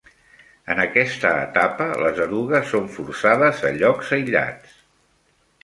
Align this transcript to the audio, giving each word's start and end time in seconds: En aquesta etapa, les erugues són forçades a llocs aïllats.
En 0.75 0.79
aquesta 0.83 1.33
etapa, 1.41 1.87
les 2.05 2.23
erugues 2.25 2.67
són 2.73 2.89
forçades 2.97 3.63
a 3.69 3.73
llocs 3.79 4.13
aïllats. 4.21 4.77